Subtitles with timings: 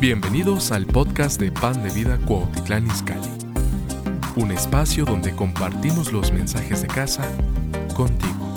[0.00, 3.26] Bienvenidos al podcast de Pan de Vida Cuautitlán Izcalli,
[4.36, 7.28] un espacio donde compartimos los mensajes de casa
[7.96, 8.54] contigo.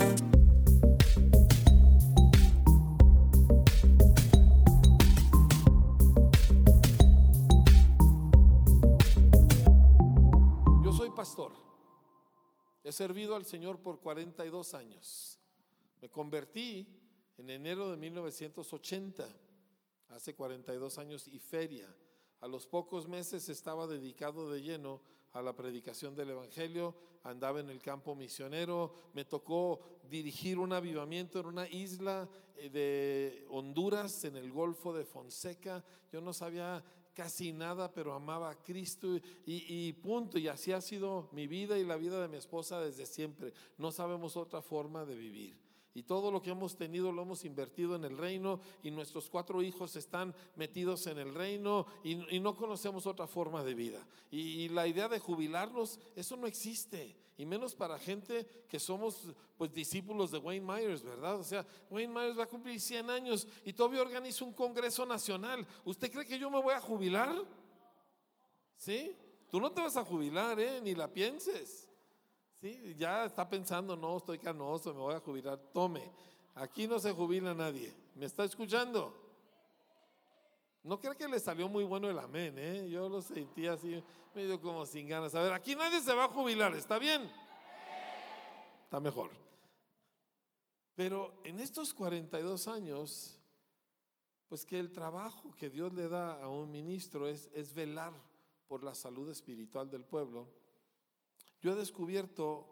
[10.84, 11.50] Yo soy pastor.
[12.84, 15.40] He servido al Señor por 42 años.
[16.00, 16.86] Me convertí
[17.36, 19.26] en enero de 1980,
[20.12, 21.94] hace 42 años y feria.
[22.40, 25.00] A los pocos meses estaba dedicado de lleno
[25.32, 26.94] a la predicación del Evangelio,
[27.24, 29.80] andaba en el campo misionero, me tocó
[30.10, 35.82] dirigir un avivamiento en una isla eh, de Honduras, en el Golfo de Fonseca.
[36.12, 40.38] Yo no sabía casi nada, pero amaba a Cristo y, y, punto.
[40.38, 43.52] Y así ha sido mi vida y la vida de mi esposa desde siempre.
[43.78, 45.61] No sabemos otra forma de vivir.
[45.94, 49.62] Y todo lo que hemos tenido lo hemos invertido en el reino y nuestros cuatro
[49.62, 54.06] hijos están metidos en el reino y, no conocemos otra forma de vida.
[54.30, 57.14] Y, y, la idea de jubilarnos, eso no existe.
[57.36, 61.38] Y menos para gente que somos pues discípulos de Wayne Myers, ¿verdad?
[61.38, 65.66] O sea, Wayne Myers va a cumplir 100 años y todavía organiza un congreso nacional.
[65.84, 67.34] ¿Usted cree que yo me voy a jubilar?
[68.76, 69.14] ¿Sí?
[69.50, 70.80] Tú no te vas a jubilar, ¿eh?
[70.82, 71.91] Ni la pienses.
[72.96, 75.58] Ya está pensando, no, estoy canoso, me voy a jubilar.
[75.72, 76.08] Tome,
[76.54, 77.92] aquí no se jubila nadie.
[78.14, 79.18] ¿Me está escuchando?
[80.84, 82.88] No creo que le salió muy bueno el amén, ¿eh?
[82.88, 84.02] Yo lo sentí así,
[84.34, 85.34] medio como sin ganas.
[85.34, 87.28] A ver, aquí nadie se va a jubilar, ¿está bien?
[88.84, 89.30] Está mejor.
[90.94, 93.40] Pero en estos 42 años,
[94.48, 98.12] pues que el trabajo que Dios le da a un ministro es, es velar
[98.68, 100.61] por la salud espiritual del pueblo
[101.62, 102.68] yo he descubierto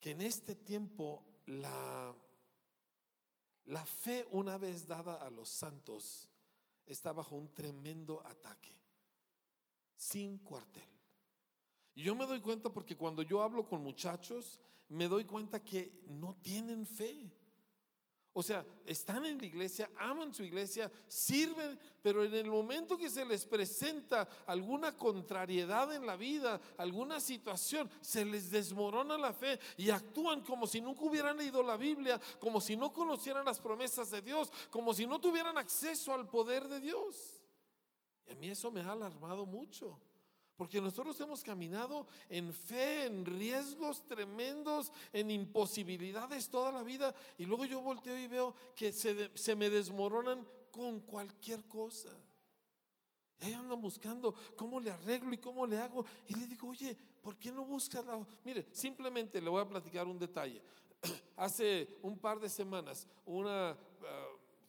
[0.00, 2.14] que en este tiempo la,
[3.66, 6.28] la fe una vez dada a los santos
[6.86, 8.74] está bajo un tremendo ataque,
[9.94, 10.88] sin cuartel.
[11.94, 14.58] Y yo me doy cuenta porque cuando yo hablo con muchachos,
[14.88, 17.30] me doy cuenta que no tienen fe.
[18.32, 23.10] O sea, están en la iglesia, aman su iglesia, sirven, pero en el momento que
[23.10, 29.58] se les presenta alguna contrariedad en la vida, alguna situación, se les desmorona la fe
[29.76, 34.10] y actúan como si nunca hubieran leído la Biblia, como si no conocieran las promesas
[34.12, 37.42] de Dios, como si no tuvieran acceso al poder de Dios.
[38.28, 39.98] Y a mí eso me ha alarmado mucho.
[40.60, 47.14] Porque nosotros hemos caminado en fe, en riesgos tremendos, en imposibilidades toda la vida.
[47.38, 52.10] Y luego yo volteo y veo que se, se me desmoronan con cualquier cosa.
[53.40, 56.04] Y ahí andan buscando cómo le arreglo y cómo le hago.
[56.28, 58.22] Y le digo, oye, ¿por qué no buscas la...
[58.44, 60.60] Mire, simplemente le voy a platicar un detalle.
[61.38, 63.78] Hace un par de semanas, una...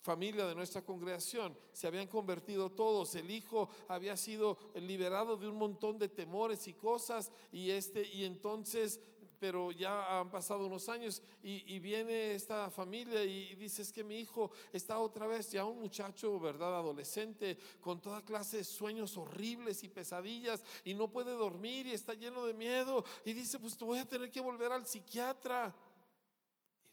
[0.01, 5.57] Familia de nuestra congregación, se habían convertido todos, el hijo había sido liberado de un
[5.57, 9.00] montón de temores y cosas y este y entonces
[9.41, 14.03] pero ya han pasado unos años y, y, viene esta familia y dice es que
[14.03, 16.75] mi hijo está otra vez ya un muchacho, ¿verdad?
[16.75, 22.13] Adolescente con toda clase de sueños horribles y pesadillas y no puede dormir y está
[22.13, 25.73] lleno de miedo y dice pues voy a tener que volver al psiquiatra.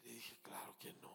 [0.01, 1.08] Y le dije, claro que no.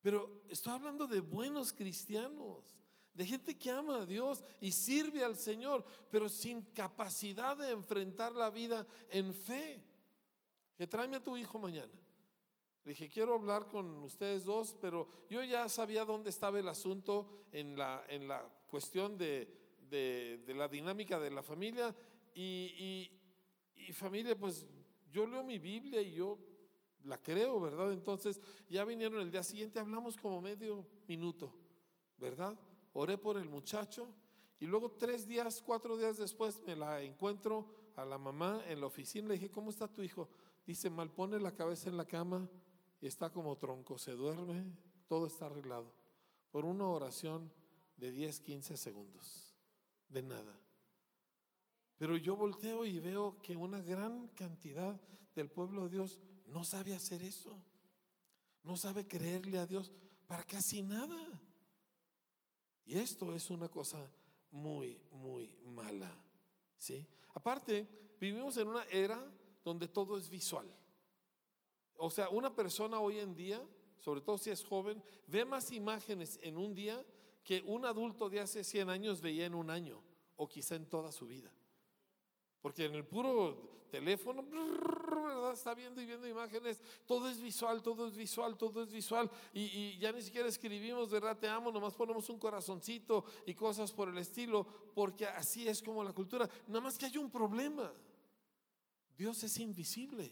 [0.00, 2.76] Pero estoy hablando de buenos cristianos,
[3.12, 8.32] de gente que ama a Dios y sirve al Señor, pero sin capacidad de enfrentar
[8.32, 9.84] la vida en fe.
[10.76, 11.92] Que tráeme a tu hijo mañana.
[12.84, 17.44] Le dije, quiero hablar con ustedes dos, pero yo ya sabía dónde estaba el asunto
[17.52, 21.94] en la, en la cuestión de, de, de la dinámica de la familia.
[22.34, 23.10] Y,
[23.76, 24.66] y, y familia, pues
[25.12, 26.38] yo leo mi Biblia y yo
[27.04, 27.92] la creo, ¿verdad?
[27.92, 31.52] Entonces ya vinieron el día siguiente, hablamos como medio minuto,
[32.18, 32.58] ¿verdad?
[32.92, 34.08] Oré por el muchacho
[34.58, 37.66] y luego tres días, cuatro días después me la encuentro
[37.96, 39.28] a la mamá en la oficina.
[39.28, 40.28] Le dije, ¿cómo está tu hijo?
[40.66, 42.48] Dice, mal pone la cabeza en la cama
[43.00, 44.64] y está como tronco, se duerme,
[45.08, 45.92] todo está arreglado.
[46.50, 47.50] Por una oración
[47.96, 49.54] de 10, 15 segundos,
[50.08, 50.58] de nada.
[51.96, 55.00] Pero yo volteo y veo que una gran cantidad
[55.34, 56.20] del pueblo de Dios
[56.50, 57.56] no sabe hacer eso.
[58.62, 59.90] No sabe creerle a Dios
[60.26, 61.40] para casi nada.
[62.84, 63.98] Y esto es una cosa
[64.50, 66.12] muy, muy mala.
[66.76, 67.06] ¿sí?
[67.34, 67.88] Aparte,
[68.20, 69.24] vivimos en una era
[69.64, 70.68] donde todo es visual.
[71.96, 73.62] O sea, una persona hoy en día,
[73.98, 77.04] sobre todo si es joven, ve más imágenes en un día
[77.44, 80.02] que un adulto de hace 100 años veía en un año
[80.36, 81.52] o quizá en toda su vida.
[82.60, 85.52] Porque en el puro teléfono, ¿verdad?
[85.52, 89.30] Está viendo y viendo imágenes, todo es visual, todo es visual, todo es visual.
[89.52, 91.38] Y, ya ni siquiera escribimos, ¿verdad?
[91.38, 96.04] Te amo, nomás ponemos un corazoncito y cosas por el estilo, porque así es como
[96.04, 96.48] la cultura.
[96.68, 97.92] Nada más que hay un problema.
[99.16, 100.30] Dios es invisible.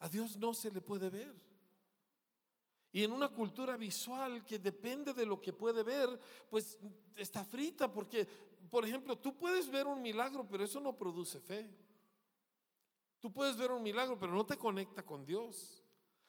[0.00, 1.34] A Dios no se le puede ver.
[2.92, 6.18] Y en una cultura visual que depende de lo que puede ver,
[6.48, 6.76] pues
[7.14, 8.26] está frita porque,
[8.70, 11.68] por ejemplo, tú puedes ver un milagro, pero eso no produce fe.
[13.18, 15.82] Tú puedes ver un milagro, pero no te conecta con Dios.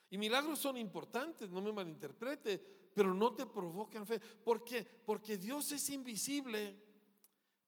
[0.10, 2.60] Y milagros son importantes, no me malinterprete,
[2.94, 4.20] pero no te provocan fe.
[4.20, 4.84] ¿Por qué?
[4.84, 6.78] Porque Dios es invisible,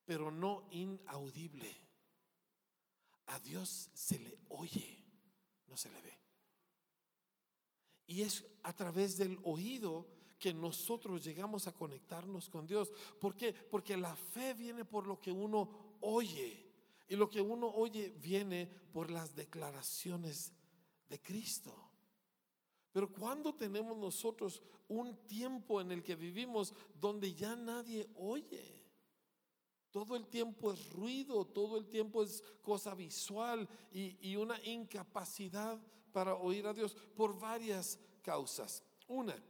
[0.03, 1.73] pero no inaudible.
[3.27, 5.05] A Dios se le oye,
[5.67, 6.19] no se le ve.
[8.07, 10.12] Y es a través del oído
[10.43, 12.91] que nosotros llegamos a conectarnos con Dios.
[13.17, 13.53] ¿Por qué?
[13.53, 15.69] Porque la fe viene por lo que uno
[16.01, 16.69] oye.
[17.07, 20.51] Y lo que uno oye viene por las declaraciones
[21.07, 21.73] de Cristo.
[22.91, 28.83] Pero cuando tenemos nosotros un tiempo en el que vivimos donde ya nadie oye,
[29.91, 35.81] todo el tiempo es ruido, todo el tiempo es cosa visual y, y una incapacidad
[36.11, 38.83] para oír a Dios por varias causas.
[39.07, 39.41] Una,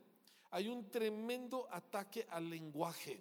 [0.53, 3.19] hay un tremendo ataque al lenguaje.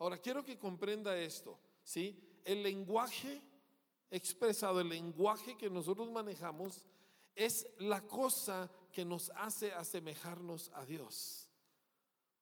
[0.00, 2.20] Ahora, quiero que comprenda esto, ¿sí?
[2.44, 3.40] El lenguaje
[4.10, 6.84] expresado, el lenguaje que nosotros manejamos,
[7.36, 11.48] es la cosa que nos hace asemejarnos a Dios.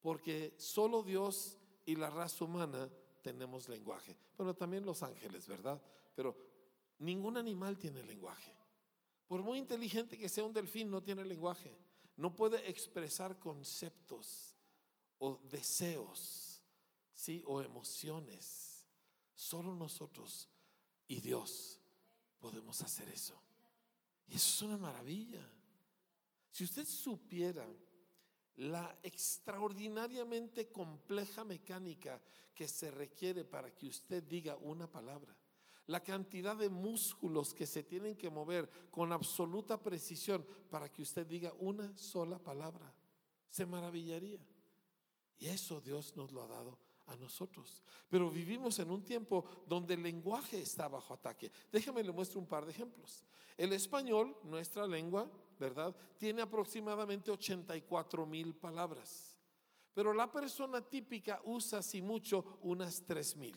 [0.00, 2.88] Porque solo Dios y la raza humana
[3.20, 4.16] tenemos lenguaje.
[4.38, 5.82] Bueno, también los ángeles, ¿verdad?
[6.14, 6.34] Pero
[6.98, 8.54] ningún animal tiene lenguaje.
[9.26, 11.76] Por muy inteligente que sea un delfín, no tiene lenguaje.
[12.16, 14.54] No puede expresar conceptos
[15.18, 16.62] o deseos,
[17.14, 17.42] ¿sí?
[17.46, 18.84] O emociones.
[19.34, 20.48] Solo nosotros
[21.08, 21.80] y Dios
[22.38, 23.40] podemos hacer eso.
[24.26, 25.44] Y eso es una maravilla.
[26.50, 27.66] Si usted supiera
[28.56, 32.22] la extraordinariamente compleja mecánica
[32.54, 35.36] que se requiere para que usted diga una palabra,
[35.86, 41.26] la cantidad de músculos que se tienen que mover con absoluta precisión para que usted
[41.26, 42.92] diga una sola palabra.
[43.50, 44.40] Se maravillaría.
[45.38, 47.82] Y eso Dios nos lo ha dado a nosotros.
[48.08, 51.50] Pero vivimos en un tiempo donde el lenguaje está bajo ataque.
[51.70, 53.24] Déjame le muestro un par de ejemplos.
[53.56, 55.94] El español, nuestra lengua, ¿verdad?
[56.16, 59.38] Tiene aproximadamente 84 mil palabras.
[59.92, 63.56] Pero la persona típica usa, si mucho, unas 3 mil.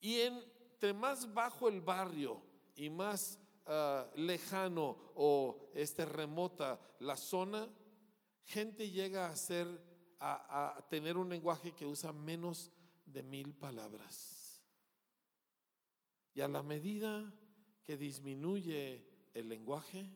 [0.00, 2.40] Y en entre más bajo el barrio
[2.76, 3.36] y más
[3.66, 7.68] ah, lejano o este, remota la zona,
[8.44, 9.66] gente llega a, ser,
[10.20, 12.70] a, tener un lenguaje que usa menos
[13.04, 14.62] de mil palabras.
[16.32, 17.28] Y a la medida
[17.82, 19.04] que disminuye
[19.34, 20.08] el lenguaje,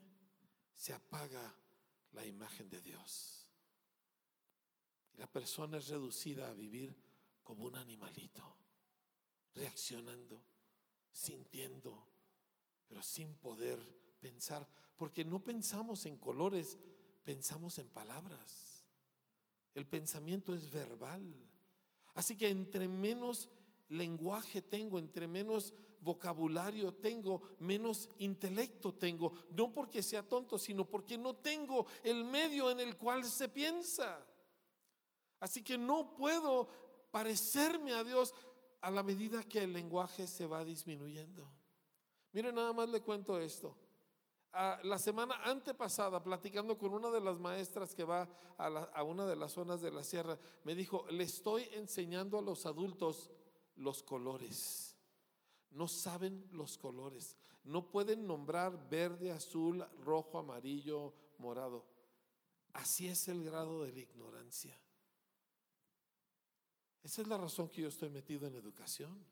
[0.77, 1.53] se apaga
[2.13, 3.49] la imagen de Dios.
[5.15, 6.95] La persona es reducida a vivir
[7.43, 8.59] como un animalito,
[9.57, 10.52] reaccionando
[11.13, 12.07] sintiendo,
[12.89, 13.79] pero sin poder
[14.21, 14.67] pensar,
[14.97, 16.79] porque no pensamos en colores,
[17.25, 18.85] pensamos en palabras.
[19.75, 21.23] El pensamiento es verbal.
[22.15, 23.49] Así que entre menos
[23.89, 29.33] lenguaje tengo, entre menos vocabulario tengo, menos intelecto tengo.
[29.51, 34.27] No porque sea tonto, sino porque no tengo el medio en el cual se piensa.
[35.41, 36.69] Así que no puedo
[37.11, 38.35] parecerme a Dios
[38.83, 41.49] a la medida que el lenguaje se va disminuyendo.
[42.33, 43.77] Mire, nada más le cuento esto.
[44.83, 49.53] la semana antepasada, platicando con una de las maestras que va a una de las
[49.53, 53.31] zonas de la sierra, me dijo, le estoy enseñando a los adultos
[53.77, 54.97] los colores.
[55.71, 57.37] No saben los colores.
[57.65, 61.87] No pueden nombrar verde, azul, rojo, amarillo, morado.
[62.73, 64.77] Así es el grado de la ignorancia.
[67.03, 69.25] Esa es la razón que yo estoy metido en educación.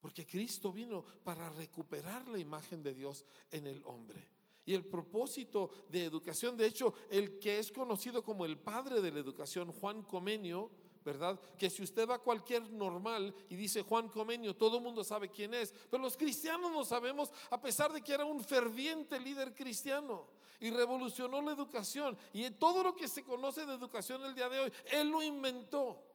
[0.00, 4.26] Porque Cristo vino para recuperar la imagen de Dios en el hombre.
[4.64, 9.10] Y el propósito de educación, de hecho, el que es conocido como el padre de
[9.10, 10.70] la educación, Juan Comenio,
[11.04, 11.40] ¿verdad?
[11.58, 15.30] Que si usted va a cualquier normal y dice Juan Comenio, todo el mundo sabe
[15.30, 19.54] quién es, pero los cristianos no sabemos, a pesar de que era un ferviente líder
[19.54, 20.28] cristiano
[20.60, 22.16] y revolucionó la educación.
[22.32, 26.09] Y todo lo que se conoce de educación el día de hoy, él lo inventó.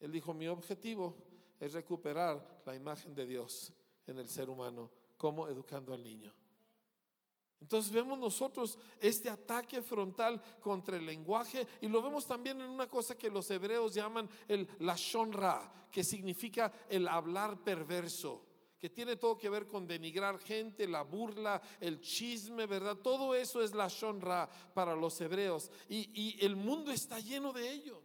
[0.00, 1.16] Él dijo, mi objetivo
[1.58, 3.72] es recuperar la imagen de Dios
[4.06, 6.32] en el ser humano, como educando al niño.
[7.60, 12.88] Entonces vemos nosotros este ataque frontal contra el lenguaje y lo vemos también en una
[12.88, 18.44] cosa que los hebreos llaman el lashon ra, que significa el hablar perverso.
[18.78, 22.94] que tiene todo que ver con denigrar gente, la burla, el chisme, ¿verdad?
[22.94, 27.72] Todo eso es la shonra para los hebreos y, y el mundo está lleno de
[27.72, 28.00] ello.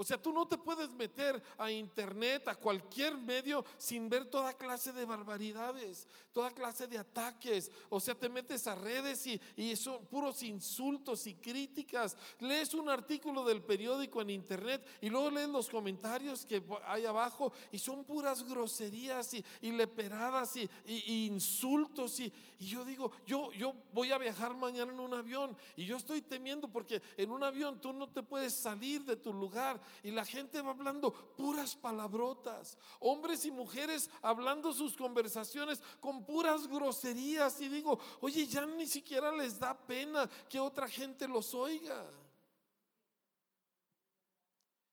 [0.00, 4.52] O sea, tú no te puedes meter a internet, a cualquier medio, sin ver toda
[4.52, 7.68] clase de barbaridades, toda clase de ataques.
[7.88, 12.16] O sea, te metes a redes y, y son puros insultos y críticas.
[12.38, 17.52] Lees un artículo del periódico en internet y luego lees los comentarios que hay abajo
[17.72, 22.20] y son puras groserías y, y leperadas y, y insultos.
[22.20, 26.22] Y, yo digo, yo, yo voy a viajar mañana en un avión y yo estoy
[26.22, 30.24] temiendo porque en un avión tú no te puedes salir de tu lugar y la
[30.24, 32.78] gente va hablando puras palabrotas.
[33.00, 37.60] Hombres y mujeres hablando sus conversaciones con puras groserías.
[37.60, 42.04] Y digo, oye, ya ni siquiera les da pena que otra gente los oiga.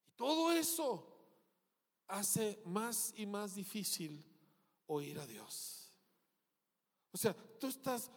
[0.07, 1.05] Y todo eso
[2.07, 4.23] hace más y más difícil
[4.87, 5.91] oír a Dios.
[7.11, 8.11] O sea, tú estás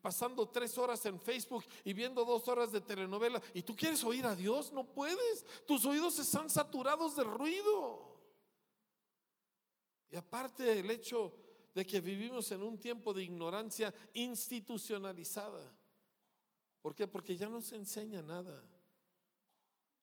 [0.00, 4.26] pasando tres horas en Facebook y viendo dos horas de telenovela y tú quieres oír
[4.26, 5.44] a Dios, no puedes.
[5.66, 8.16] Tus oídos están saturados de ruido.
[10.10, 11.34] Y aparte el hecho
[11.74, 15.72] de que vivimos en un tiempo de ignorancia institucionalizada.
[16.80, 17.06] ¿Por qué?
[17.06, 18.64] Porque ya no se enseña nada.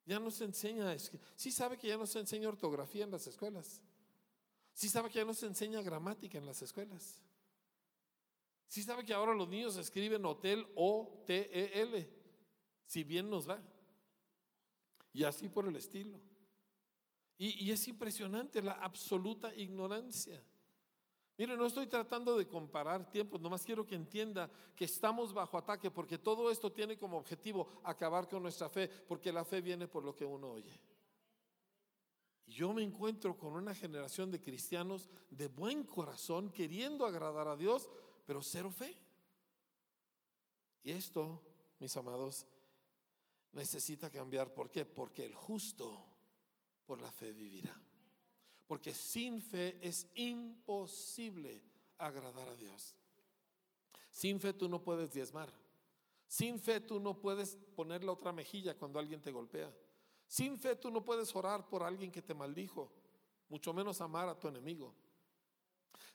[0.05, 0.95] Ya no se enseña,
[1.35, 3.81] sí sabe que ya no se enseña ortografía en las escuelas.
[4.73, 7.24] Sí sabe que ya no se enseña gramática en las escuelas.
[8.67, 12.09] Si sabe que ahora los niños escriben hotel O T E L,
[12.85, 13.61] si bien nos va.
[15.13, 16.19] Y así por el estilo.
[17.37, 20.43] Y, y es impresionante la absoluta ignorancia.
[21.37, 25.91] Mire, no estoy tratando de comparar tiempos, nomás quiero que entienda que estamos bajo ataque
[25.91, 30.05] porque todo esto tiene como objetivo acabar con nuestra fe, porque la fe viene por
[30.05, 30.79] lo que uno oye.
[32.47, 37.89] Yo me encuentro con una generación de cristianos de buen corazón, queriendo agradar a Dios,
[38.25, 38.95] pero cero fe.
[40.83, 41.41] Y esto,
[41.79, 42.45] mis amados,
[43.51, 44.53] necesita cambiar.
[44.53, 44.85] ¿Por qué?
[44.85, 46.05] Porque el justo
[46.85, 47.75] por la fe vivirá.
[48.67, 51.61] Porque sin fe es imposible
[51.97, 52.95] agradar a Dios.
[54.11, 55.51] Sin fe tú no puedes diezmar.
[56.27, 59.73] Sin fe tú no puedes poner la otra mejilla cuando alguien te golpea.
[60.27, 62.91] Sin fe tú no puedes orar por alguien que te maldijo,
[63.47, 64.93] mucho menos amar a tu enemigo.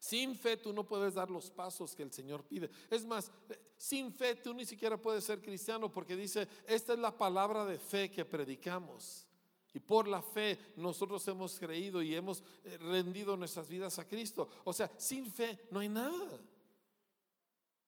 [0.00, 2.71] Sin fe tú no puedes dar los pasos que el Señor pide.
[2.88, 3.30] Es más,
[3.76, 7.78] sin fe tú ni siquiera puedes ser cristiano porque dice, esta es la palabra de
[7.78, 9.26] fe que predicamos.
[9.75, 14.49] Y por la fe nosotros hemos creído y hemos eh, rendido nuestras vidas a Cristo.
[14.64, 16.40] O sea, sin fe no hay nada.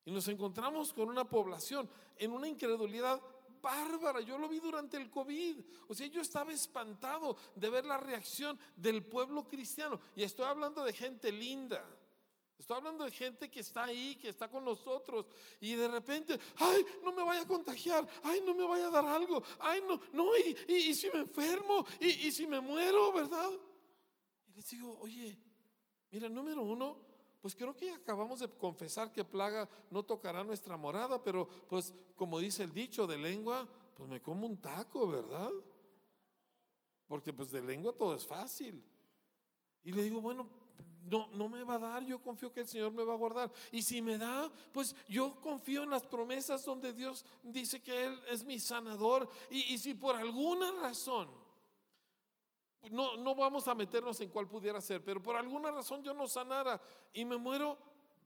[0.04, 1.88] Y nos encontramos con una población
[2.19, 3.23] en una incredulidad
[3.62, 4.21] bárbara.
[4.21, 5.64] Yo lo vi durante el COVID.
[5.88, 9.99] O sea, yo estaba espantado de ver la reacción del pueblo cristiano.
[10.14, 11.83] Y estoy hablando de gente linda.
[12.62, 15.26] Estoy hablando de gente que está ahí, que está con nosotros
[15.61, 19.04] y de repente, ay, no me vaya a contagiar, ay, no me vaya a dar
[19.04, 20.31] algo, ay, no, no,
[20.69, 23.50] y, si me enfermo, y, y, si me muero, ¿verdad?
[24.47, 25.37] Y les digo, oye,
[26.12, 27.00] mira, número uno,
[27.40, 32.38] pues creo que acabamos de confesar que plaga no tocará nuestra morada, pero pues como
[32.38, 35.50] dice el dicho de lengua, pues me como un taco, ¿verdad?
[37.09, 38.85] Porque pues de lengua todo es fácil.
[39.83, 40.62] Y le digo, bueno,
[41.04, 43.50] no, no me va a dar, yo confío que el Señor me va a guardar.
[43.71, 48.21] Y si me da, pues yo confío en las promesas donde Dios dice que Él
[48.28, 49.28] es mi sanador.
[49.50, 51.28] Y, y si por alguna razón,
[52.90, 56.26] no, no vamos a meternos en cuál pudiera ser, pero por alguna razón yo no
[56.26, 56.80] sanara
[57.12, 57.78] y me muero,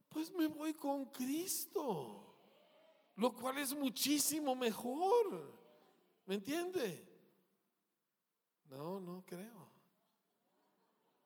[0.08, 2.22] pues me voy con Cristo.
[3.16, 5.54] Lo cual es muchísimo mejor.
[6.26, 7.06] ¿Me entiende?
[8.68, 9.70] No, no creo.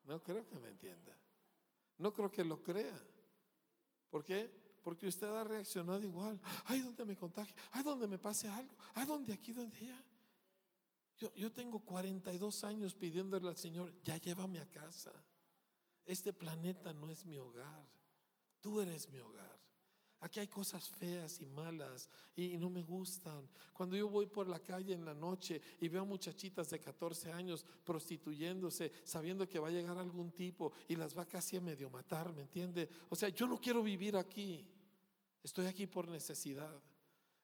[0.03, 1.20] No creo que me entienda.
[2.01, 2.99] No creo que lo crea.
[4.09, 4.49] ¿Por qué?
[4.81, 6.41] Porque usted ha reaccionado igual.
[6.65, 7.53] Ay, donde me contagie.
[7.71, 8.75] Ay, donde me pase algo.
[8.95, 10.03] Ay, donde aquí, donde allá.
[11.19, 15.11] Yo, yo tengo 42 años pidiéndole al Señor, ya llévame a casa.
[16.03, 17.87] Este planeta no es mi hogar.
[18.59, 19.60] Tú eres mi hogar.
[20.21, 23.49] Aquí hay cosas feas y malas y, no me gustan.
[23.73, 27.65] Cuando yo voy por la calle en la noche y veo muchachitas de 14 años
[27.83, 32.31] prostituyéndose, sabiendo que va a llegar algún tipo y las va casi a medio matar,
[32.33, 32.87] ¿me entiende?
[33.09, 34.63] O sea, yo no quiero vivir aquí.
[35.43, 36.79] Estoy aquí por necesidad.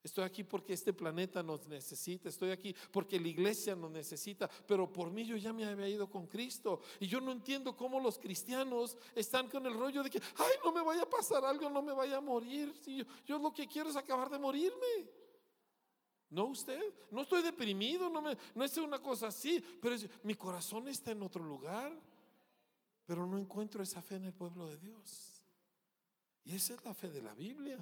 [0.08, 2.30] Estoy aquí porque este planeta nos necesita.
[2.30, 4.50] Estoy aquí porque la iglesia nos necesita.
[4.66, 6.80] Pero por mí yo ya me había ido con Cristo.
[7.02, 10.72] Y yo no entiendo cómo los cristianos están con el rollo de que, ay, no
[10.72, 12.74] me vaya a pasar algo, no me vaya a morir.
[12.86, 15.10] yo, yo lo que quiero es acabar de morirme.
[16.30, 20.88] No usted, no estoy deprimido, no, me, no es una cosa así, pero mi corazón
[20.88, 21.92] está en otro lugar.
[23.06, 25.44] pero no encuentro esa fe en el pueblo de Dios.
[26.46, 27.78] Y esa es la fe de la Biblia.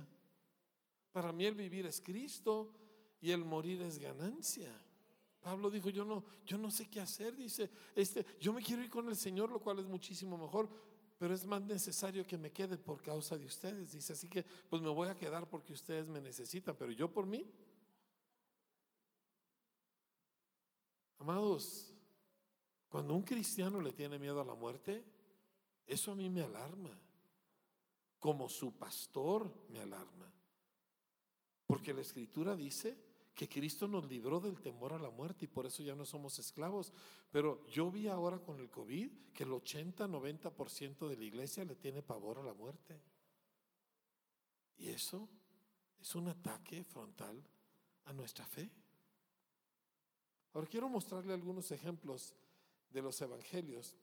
[1.16, 2.74] Para mí el vivir es Cristo
[3.22, 4.70] y el morir es ganancia.
[5.40, 8.90] Pablo dijo, yo no, yo no sé qué hacer, dice, este, yo me quiero ir
[8.90, 10.68] con el Señor, lo cual es muchísimo mejor,
[11.18, 13.94] pero es más necesario que me quede por causa de ustedes.
[13.94, 17.26] Dice, así que pues me voy a quedar porque ustedes me necesitan, pero yo por
[17.26, 17.50] mí.
[21.20, 21.94] Amados,
[22.90, 25.02] cuando un cristiano le tiene miedo a la muerte,
[25.88, 26.92] eso a mí me alarma.
[28.20, 30.30] Como su pastor me alarma.
[31.66, 32.98] Porque la escritura dice
[33.34, 36.40] que Cristo nos libró del temor a la muerte y por eso ya no somos
[36.40, 36.94] esclavos.
[37.32, 42.02] Pero yo vi ahora con el COVID que el 80-90% de la iglesia le tiene
[42.02, 43.02] pavor a la muerte.
[44.78, 45.28] Y eso
[46.00, 47.44] es un ataque frontal
[48.06, 48.72] a nuestra fe.
[50.54, 52.34] Ahora quiero mostrarle algunos ejemplos
[52.90, 53.94] de los evangelios,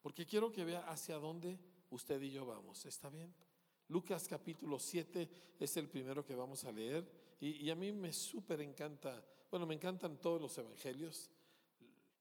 [0.00, 1.60] porque quiero que vea hacia dónde
[1.90, 2.84] usted y yo vamos.
[2.86, 3.32] ¿Está bien?
[3.92, 5.28] Lucas capítulo 7
[5.60, 7.06] es el primero que vamos a leer
[7.38, 11.30] y, a mí me súper encanta, bueno, me encantan todos los evangelios.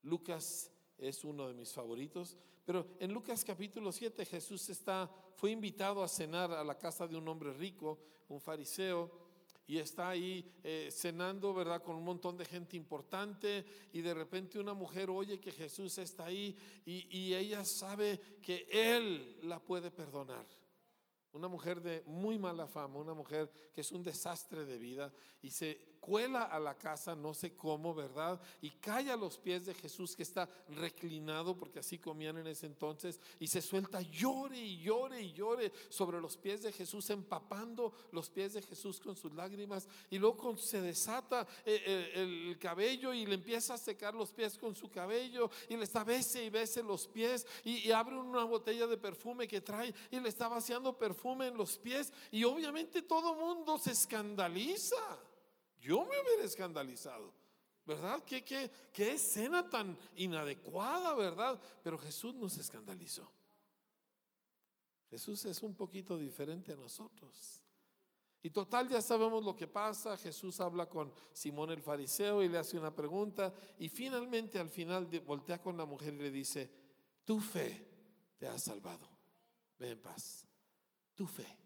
[0.04, 2.36] Lucas es uno de mis favoritos,
[2.66, 7.16] pero en Lucas capítulo 7 Jesús está, fue invitado a cenar a la casa de
[7.16, 9.10] un hombre rico, un fariseo,
[9.66, 11.82] y está ahí eh, cenando, ¿verdad?
[11.82, 13.64] Con un montón de gente importante
[13.94, 16.54] y de repente una mujer oye que Jesús está ahí
[16.86, 20.46] y, y ella sabe que Él la puede perdonar.
[21.34, 25.52] Una mujer de muy mala fama, una mujer que es un desastre de vida y
[25.52, 28.42] se cuela a la casa, no sé cómo, ¿verdad?
[28.62, 32.66] Y cae a los pies de Jesús que está reclinado, porque así comían en ese
[32.66, 37.94] entonces, y se suelta, llore y llore y llore sobre los pies de Jesús, empapando
[38.12, 43.14] los pies de Jesús con sus lágrimas, y luego se desata eh, eh, el, cabello
[43.14, 46.50] y le empieza a secar los pies con su cabello, y le está bese y
[46.50, 50.48] bese los pies, y, y abre una botella de perfume que trae, y le está
[50.48, 54.98] vaciando perfume en los pies, y obviamente todo mundo se escandaliza.
[55.82, 57.34] Yo me hubiera escandalizado,
[57.86, 58.24] ¿verdad?
[58.24, 61.60] ¿Qué, qué, qué escena tan inadecuada, ¿verdad?
[61.84, 63.30] Pero Jesús nos escandalizó.
[65.10, 67.62] Jesús es un poquito diferente a nosotros.
[68.44, 70.18] Y total, ya sabemos lo que pasa.
[70.18, 73.54] Jesús habla con Simón el fariseo y le hace una pregunta.
[73.78, 76.72] Y finalmente al final voltea con la mujer y le dice,
[77.26, 77.88] tu fe
[78.38, 79.08] te ha salvado.
[79.78, 80.48] Ve en paz.
[81.14, 81.61] Tu fe.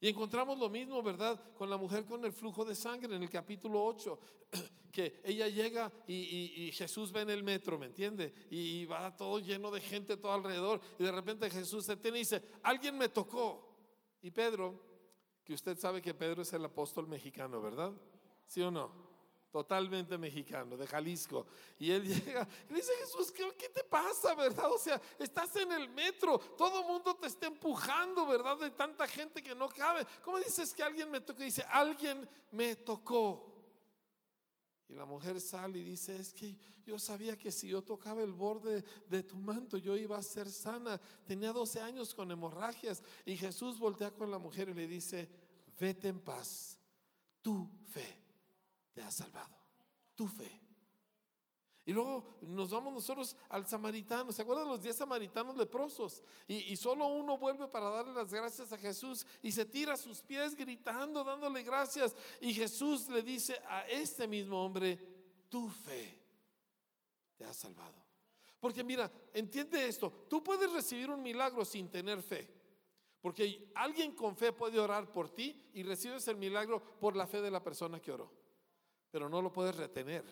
[0.00, 1.40] Y encontramos lo mismo, ¿verdad?
[1.54, 4.18] Con la mujer con el flujo de sangre en el capítulo 8,
[4.92, 8.32] que ella llega y, Jesús ve en el metro, ¿me entiende?
[8.50, 12.20] Y, va todo lleno de gente todo alrededor y de repente Jesús se tiene y
[12.20, 13.66] dice, alguien me tocó.
[14.22, 14.80] Y Pedro,
[15.44, 17.92] que usted sabe que Pedro es el apóstol mexicano, ¿verdad?
[18.46, 19.07] ¿Sí o no?
[19.50, 21.46] Totalmente mexicano, de Jalisco.
[21.78, 24.70] Y él llega y dice, Jesús, ¿qué, ¿qué, te pasa, verdad?
[24.70, 28.58] O sea, estás en el metro, todo el mundo te está empujando, ¿verdad?
[28.58, 30.06] De tanta gente que no cabe.
[30.22, 31.42] ¿Cómo dices que alguien me tocó?
[31.42, 33.54] Dice, alguien me tocó.
[34.88, 36.56] Y la mujer sale y dice, es que
[36.86, 40.50] yo sabía que si yo tocaba el borde de tu manto, yo iba a ser
[40.50, 40.98] sana.
[41.26, 43.02] Tenía 12 años con hemorragias.
[43.26, 45.28] Y Jesús voltea con la mujer y le dice,
[45.78, 46.78] vete en paz,
[47.42, 48.27] tu fe
[48.98, 49.56] te ha salvado.
[50.16, 50.60] Tu fe.
[51.84, 54.32] Y luego nos vamos nosotros al samaritano.
[54.32, 56.20] ¿Se acuerdan los 10 samaritanos leprosos?
[56.48, 59.96] Y, y, solo uno vuelve para darle las gracias a Jesús y se tira a
[59.96, 62.16] sus pies gritando, dándole gracias.
[62.40, 64.98] Y Jesús le dice a este mismo hombre,
[65.48, 66.20] tu fe
[67.36, 68.04] te ha salvado.
[68.58, 72.52] Porque mira, entiende esto, tú puedes recibir un milagro sin tener fe.
[73.20, 77.40] Porque alguien con fe puede orar por ti y recibes el milagro por la fe
[77.40, 78.37] de la persona que oró
[79.10, 80.24] pero no lo puedes retener.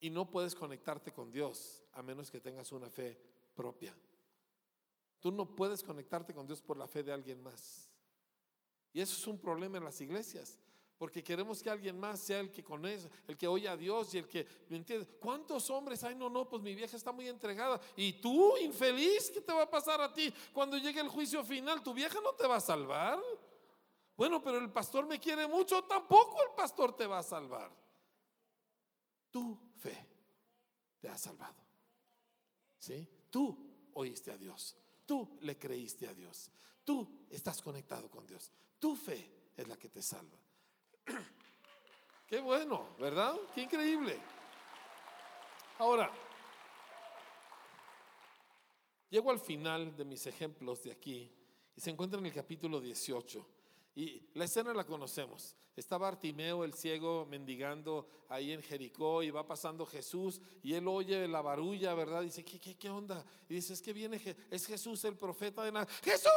[0.00, 3.18] Y no puedes conectarte con Dios a menos que tengas una fe
[3.54, 3.94] propia.
[5.20, 7.88] Tú no puedes conectarte con Dios por la fe de alguien más.
[8.92, 10.58] Y eso es un problema en las iglesias.
[10.98, 14.18] Porque queremos que alguien más sea el que conoce, el que oye a Dios y
[14.18, 15.08] el que, ¿me entiendes?
[15.20, 16.04] ¿Cuántos hombres?
[16.04, 17.80] Ay, no, no, pues mi vieja está muy entregada.
[17.96, 20.32] Y tú, infeliz, ¿qué te va a pasar a ti?
[20.52, 23.18] Cuando llegue el juicio final, ¿tu vieja no te va a salvar?
[24.16, 27.70] Bueno, pero el pastor me quiere mucho, tampoco el pastor te va a salvar.
[29.30, 30.06] Tu fe
[31.00, 31.56] te ha salvado.
[32.78, 33.08] ¿Sí?
[33.30, 34.76] Tú oíste a Dios.
[35.06, 36.50] Tú le creíste a Dios.
[36.84, 38.50] Tú estás conectado con Dios.
[38.78, 40.38] Tu fe es la que te salva.
[42.26, 43.36] Qué bueno, ¿verdad?
[43.54, 44.18] Qué increíble.
[45.78, 46.10] Ahora,
[49.10, 51.30] llego al final de mis ejemplos de aquí
[51.74, 53.46] y se encuentra en el capítulo 18.
[53.94, 55.56] Y la escena la conocemos.
[55.74, 61.26] Estaba Artimeo, el ciego, mendigando ahí en Jericó y va pasando Jesús y él oye
[61.26, 62.22] la barulla, ¿verdad?
[62.22, 63.24] Dice, ¿qué, qué, qué onda?
[63.48, 65.86] Y dice, es que viene, es Jesús el profeta de nada.
[66.02, 66.30] Jesús,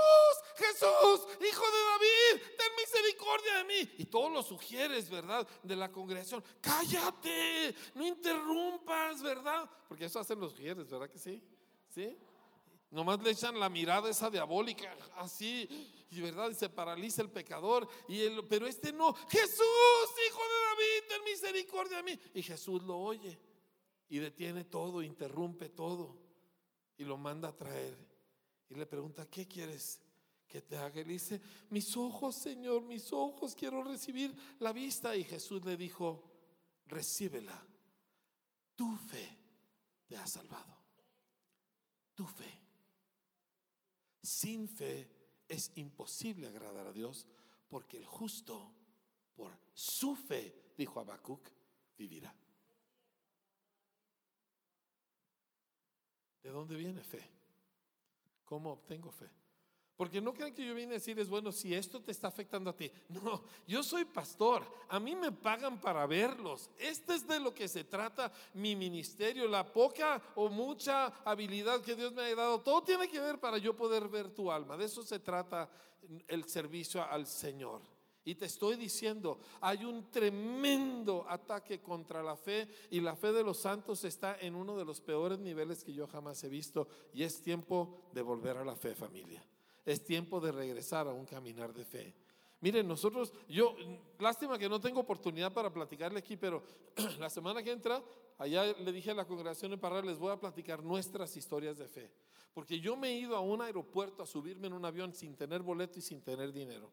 [0.55, 3.91] Jesús, hijo de David, ten misericordia de mí.
[3.97, 5.45] Y todos los sugieres, ¿verdad?
[5.63, 9.69] De la congregación, cállate, no interrumpas, ¿verdad?
[9.89, 11.43] Porque eso hacen los sugieres, ¿verdad que sí?
[11.89, 12.17] ¿Sí?
[12.89, 15.67] Nomás le echan la mirada esa diabólica, así,
[16.11, 17.87] y verdad, y se paraliza el pecador.
[18.07, 22.19] Y él, pero este no, Jesús, hijo de David, ten misericordia de mí.
[22.33, 23.39] Y Jesús lo oye
[24.09, 26.17] y detiene todo, interrumpe todo
[26.97, 27.97] y lo manda a traer.
[28.69, 29.99] Y le pregunta, ¿qué quieres
[30.47, 30.95] que te haga?
[30.95, 35.15] Le dice, mis ojos, Señor, mis ojos, quiero recibir la vista.
[35.15, 36.23] Y Jesús le dijo,
[36.87, 37.65] recíbela.
[38.75, 39.37] Tu fe
[40.07, 40.75] te ha salvado.
[42.13, 42.61] Tu fe.
[44.21, 45.14] Sin fe
[45.47, 47.27] es imposible agradar a Dios
[47.69, 48.71] porque el justo
[49.35, 51.49] por su fe, dijo Habacuc,
[51.97, 52.33] vivirá.
[56.41, 57.27] ¿De dónde viene fe?
[58.45, 59.29] ¿Cómo obtengo fe?
[59.97, 62.75] Porque no crean que yo vine a decirles, bueno, si esto te está afectando a
[62.75, 62.91] ti.
[63.09, 64.63] No, yo soy pastor.
[64.89, 66.69] A mí me pagan para verlos.
[66.77, 69.47] Este es de lo que se trata mi ministerio.
[69.47, 72.59] La poca o mucha habilidad que Dios me ha dado.
[72.59, 74.75] Todo tiene que ver para yo poder ver tu alma.
[74.75, 75.69] De eso se trata
[76.27, 77.81] el servicio al Señor.
[78.27, 83.43] Y te estoy diciendo, hay un tremendo ataque contra la fe y la fe de
[83.43, 86.87] los santos está en uno de los peores niveles que yo jamás he visto.
[87.13, 89.45] Y es tiempo de volver a la fe, familia.
[89.85, 92.15] Es tiempo de regresar a un caminar de fe.
[92.61, 93.75] Miren, nosotros, yo,
[94.17, 96.63] lástima que no tengo oportunidad para platicarle aquí, pero
[97.19, 98.03] la semana que entra,
[98.37, 101.87] allá le dije a la congregación en Parral, les voy a platicar nuestras historias de
[101.87, 102.11] fe.
[102.53, 105.61] Porque yo me he ido a un aeropuerto a subirme en un avión sin tener
[105.61, 106.89] boleto y sin tener dinero,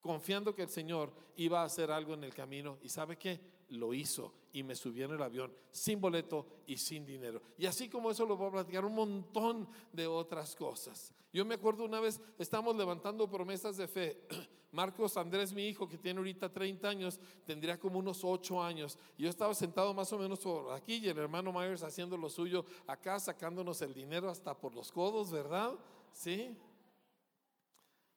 [0.00, 2.78] confiando que el Señor iba a hacer algo en el camino.
[2.82, 3.40] ¿Y sabe qué?
[3.68, 7.42] Lo hizo y me subí en el avión sin boleto y sin dinero.
[7.58, 11.12] Y así como eso lo voy a platicar un montón de otras cosas.
[11.32, 14.26] Yo me acuerdo una vez, estamos levantando promesas de fe.
[14.72, 18.98] Marcos Andrés, mi hijo, que tiene ahorita 30 años, tendría como unos 8 años.
[19.18, 22.64] Yo estaba sentado más o menos por aquí y el hermano Myers haciendo lo suyo
[22.86, 25.72] acá, sacándonos el dinero hasta por los codos, ¿verdad?
[26.12, 26.56] ¿Sí?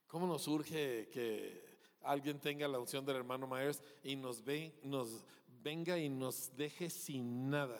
[0.07, 5.23] ¿Cómo nos surge que alguien tenga la unción del hermano Myers y nos, ve, nos
[5.63, 7.79] venga y nos deje sin nada?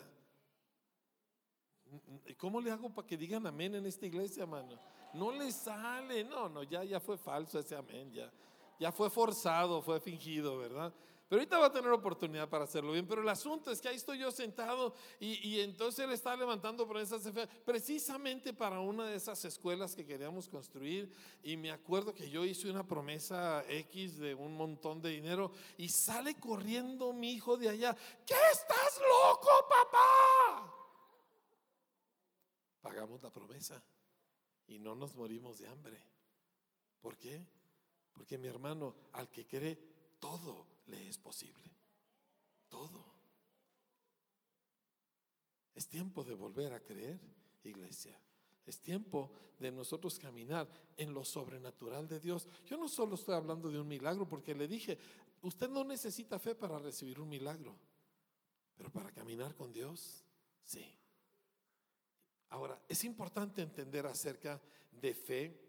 [2.38, 4.78] ¿Cómo le hago para que digan amén en esta iglesia, mano?
[5.12, 8.32] No le sale, no, no, ya, ya fue falso ese amén, ya,
[8.80, 10.92] ya fue forzado, fue fingido, ¿verdad?
[11.34, 13.08] Pero ahorita va a tener oportunidad para hacerlo bien.
[13.08, 17.28] Pero el asunto es que ahí estoy yo sentado y, entonces él está levantando promesas
[17.64, 21.12] precisamente para una de esas escuelas que queríamos construir.
[21.42, 25.88] Y me acuerdo que yo hice una promesa X de un montón de dinero y
[25.88, 27.96] sale corriendo mi hijo de allá.
[28.24, 30.72] ¿Qué estás loco, papá?
[32.80, 33.82] Pagamos la promesa
[34.68, 36.00] y no nos morimos de hambre.
[37.00, 37.44] ¿Por qué?
[38.12, 39.76] Porque mi hermano, al que cree,
[40.20, 41.70] todo le es posible.
[42.68, 43.14] Todo.
[45.74, 47.20] Es tiempo de volver a creer,
[47.64, 48.18] iglesia.
[48.66, 52.48] Es tiempo de nosotros caminar en lo sobrenatural de Dios.
[52.66, 54.98] Yo no solo estoy hablando de un milagro, porque le dije,
[55.42, 57.76] usted no necesita fe para recibir un milagro,
[58.74, 60.24] pero para caminar con Dios,
[60.62, 60.96] sí.
[62.50, 64.60] Ahora, es importante entender acerca
[64.92, 65.60] de fe,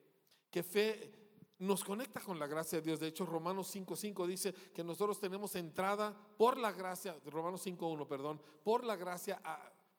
[0.49, 1.24] que fe
[1.59, 2.99] nos conecta con la gracia de Dios.
[2.99, 8.41] De hecho, Romanos 5.5 dice que nosotros tenemos entrada por la gracia, Romanos 5.1, perdón,
[8.63, 9.41] por la gracia,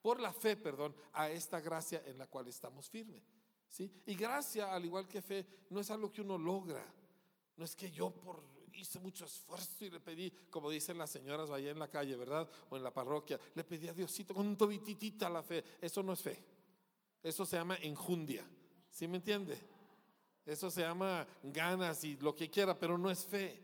[0.03, 3.23] por la fe, perdón, a esta gracia en la cual estamos firmes.
[3.69, 3.91] ¿sí?
[4.07, 6.85] Y gracia, al igual que fe, no es algo que uno logra.
[7.57, 8.13] No es que yo
[8.75, 12.49] hice mucho esfuerzo y le pedí, como dicen las señoras allá en la calle, ¿verdad?
[12.69, 15.65] O en la parroquia, le pedí a Diosito con todititita la fe.
[15.81, 16.45] Eso no es fe.
[17.23, 18.45] Eso se llama enjundia.
[18.91, 19.76] ¿Sí me entiende?
[20.47, 23.63] Eso se llama ganas y lo que quiera, pero no es fe.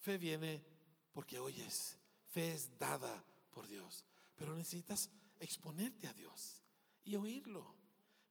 [0.00, 0.62] Fe viene
[1.12, 1.96] porque oyes.
[2.26, 4.04] Fe es dada por Dios.
[4.34, 6.60] Pero necesitas exponerte a Dios
[7.04, 7.64] y oírlo.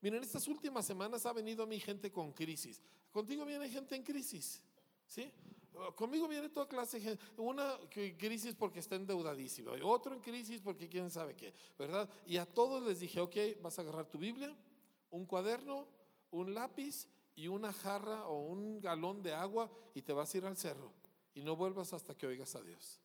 [0.02, 2.82] Miren, estas últimas semanas ha venido mi gente con crisis.
[3.10, 4.62] Contigo viene gente en crisis.
[5.08, 5.32] ¿Sí?
[5.96, 7.24] Conmigo viene toda clase de gente.
[7.38, 7.80] Una
[8.18, 9.72] crisis porque está endeudadísimo.
[9.84, 11.54] Otro en crisis porque quién sabe qué.
[11.80, 12.10] ¿Verdad?
[12.26, 14.54] Y a todos les dije, ok, vas a agarrar tu Biblia
[15.14, 15.88] un cuaderno,
[16.32, 20.46] un lápiz y una jarra o un galón de agua y te vas a ir
[20.46, 20.92] al cerro
[21.34, 23.00] y no vuelvas hasta que oigas a Dios.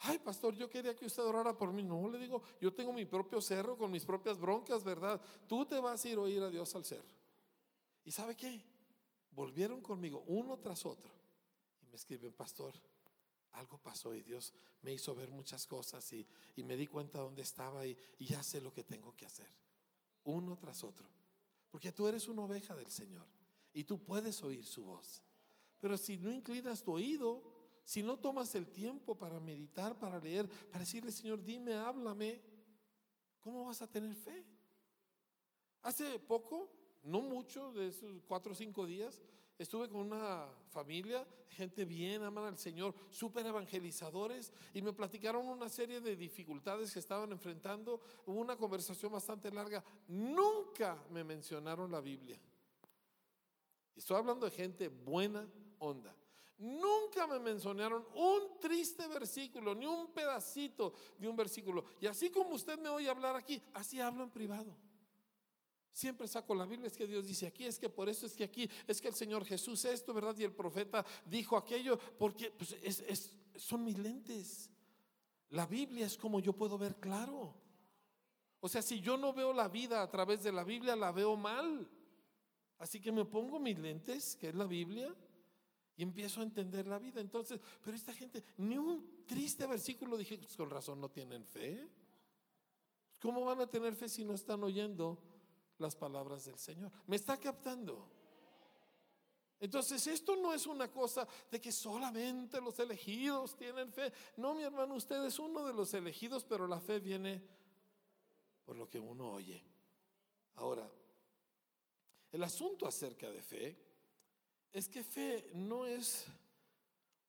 [0.00, 1.82] Ay, pastor, yo quería que usted orara por mí.
[1.82, 5.20] No, le digo, yo tengo mi propio cerro con mis propias broncas, ¿verdad?
[5.46, 7.08] Tú te vas a ir a oír a Dios al cerro.
[8.04, 8.62] ¿Y sabe qué?
[9.30, 11.10] Volvieron conmigo uno tras otro.
[11.90, 12.74] me escriben, pastor,
[13.52, 17.86] algo pasó y Dios me hizo ver muchas cosas y, me di cuenta dónde estaba
[17.86, 19.48] y, y ya sé lo que tengo que hacer.
[20.24, 21.15] Uno tras otro.
[21.70, 23.26] Porque tú eres una oveja del Señor
[23.72, 25.22] y tú puedes oír su voz.
[25.78, 27.42] Pero si no inclinas tu oído,
[27.84, 32.40] si no tomas el tiempo para meditar, para leer, para decirle, Señor, dime, háblame,
[33.40, 34.44] ¿cómo vas a tener fe?
[35.82, 36.70] Hace poco,
[37.04, 39.22] no mucho, de esos cuatro o cinco días,
[39.58, 45.68] estuve con una familia, gente bien, aman al Señor, súper evangelizadores, y me platicaron una
[45.68, 48.00] serie de dificultades que estaban enfrentando.
[48.26, 49.82] Hubo una conversación bastante larga.
[50.08, 52.38] Nunca me mencionaron la Biblia.
[53.94, 56.14] Estoy hablando de gente buena onda.
[56.58, 61.84] Nunca me mencionaron un triste versículo, ni un pedacito de un versículo.
[62.00, 64.74] Y así como usted me oye hablar aquí, así hablo en privado.
[65.96, 68.44] Siempre saco la Biblia, es que Dios dice aquí, es que por eso es que
[68.44, 70.36] aquí, es que el Señor Jesús esto, ¿verdad?
[70.36, 72.76] Y el profeta dijo aquello, porque pues,
[73.56, 74.68] son mis lentes.
[75.48, 77.54] La Biblia es como yo puedo ver claro.
[78.60, 81.34] O sea, si yo no veo la vida a través de la Biblia, la veo
[81.34, 81.88] mal.
[82.76, 85.16] Así que me pongo mis lentes, que es la Biblia,
[85.96, 87.22] y empiezo a entender la vida.
[87.22, 91.88] Entonces, pero esta gente, ni un triste versículo dije, pues con razón no tienen fe.
[93.18, 95.35] ¿Cómo van a tener fe si no están oyendo
[95.78, 96.90] las palabras del Señor?
[97.06, 98.10] ¿Me está captando?
[99.58, 104.12] Entonces, esto no es una cosa de que solamente los elegidos tienen fe.
[104.36, 107.42] No, mi hermano, usted es uno de los elegidos, pero la fe viene
[108.64, 109.62] por lo que uno oye.
[110.56, 110.90] Ahora,
[112.32, 113.76] el asunto acerca de fe
[114.72, 116.26] es que fe no es...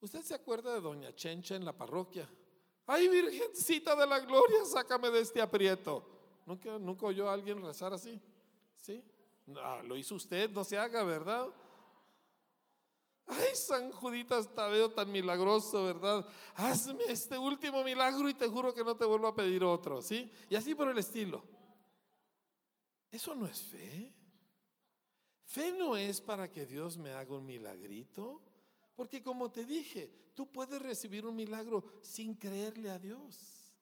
[0.01, 2.29] ¿Usted se acuerda de Doña Chencha en la parroquia?
[2.86, 6.05] Ay, Virgencita de la Gloria, sácame de este aprieto.
[6.45, 8.21] ¿Nunca, nunca oyó a alguien rezar así?
[8.81, 9.03] ¿Sí?
[9.83, 11.47] lo hizo usted, no se haga, ¿verdad?
[13.25, 16.25] Ay, San Juditas Tadeo tan milagroso, ¿verdad?
[16.55, 20.31] Hazme este último milagro y te juro que no te vuelvo a pedir otro, ¿sí?
[20.49, 21.43] Y así por el estilo.
[23.11, 24.13] Eso no es fe.
[25.43, 28.41] Fe no es para que Dios me haga un milagrito,
[28.95, 33.73] porque como te dije, tú puedes recibir un milagro sin creerle a Dios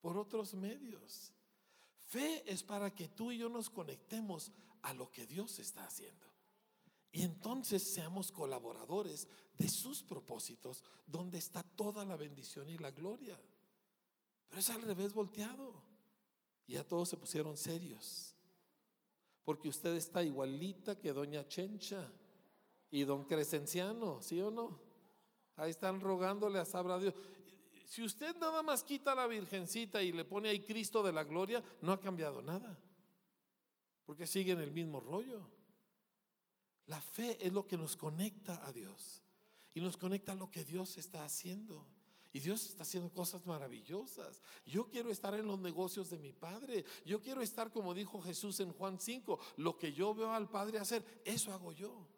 [0.00, 1.32] por otros medios.
[2.12, 6.26] Fe es para que tú y yo nos conectemos a lo que Dios está haciendo.
[7.10, 13.40] Y entonces seamos colaboradores de sus propósitos, donde está toda la bendición y la gloria.
[14.48, 15.82] Pero es al revés volteado.
[16.66, 18.32] Y ya todos se pusieron serios
[19.44, 22.10] porque usted está igualita que doña Chencha
[22.90, 24.78] y don Crescenciano, ¿sí o no?
[25.56, 27.14] Ahí están rogándole a Sabra Dios.
[27.92, 31.24] Si usted nada más quita a la Virgencita y le pone ahí Cristo de la
[31.24, 32.74] gloria, no ha cambiado nada,
[34.06, 35.46] porque sigue en el mismo rollo.
[36.86, 39.20] La fe es lo que nos conecta a Dios
[39.74, 41.86] y nos conecta a lo que Dios está haciendo.
[42.32, 44.40] Y Dios está haciendo cosas maravillosas.
[44.64, 46.86] Yo quiero estar en los negocios de mi Padre.
[47.04, 49.38] Yo quiero estar como dijo Jesús en Juan 5.
[49.58, 52.08] Lo que yo veo al Padre hacer, eso hago yo.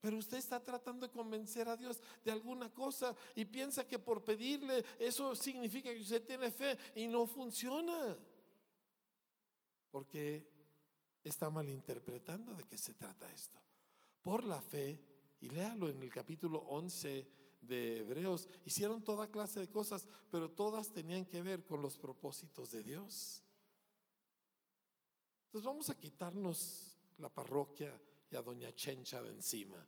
[0.00, 4.22] Pero usted está tratando de convencer a Dios de alguna cosa y piensa que por
[4.22, 8.16] pedirle eso significa que usted tiene fe y no funciona.
[9.90, 10.46] Porque
[11.24, 13.58] está malinterpretando de qué se trata esto.
[14.22, 15.00] Por la fe,
[15.40, 17.28] y léalo en el capítulo 11
[17.60, 22.70] de Hebreos, hicieron toda clase de cosas, pero todas tenían que ver con los propósitos
[22.70, 23.42] de Dios.
[25.46, 27.98] Entonces vamos a quitarnos la parroquia
[28.30, 29.86] y a Doña Chencha de encima.